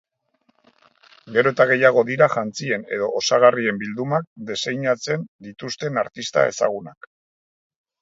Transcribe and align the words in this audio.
Gero 1.35 1.51
eta 1.55 1.67
gehiago 1.71 2.03
dira 2.07 2.29
jantzien 2.37 2.87
edo 2.97 3.11
osagarrien 3.21 3.79
bildumak 3.85 4.27
diseinatzen 4.51 5.31
dituzten 5.51 6.05
artista 6.07 6.51
ezagunak. 6.57 7.13